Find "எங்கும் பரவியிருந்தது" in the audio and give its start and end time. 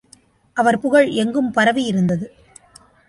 1.09-2.25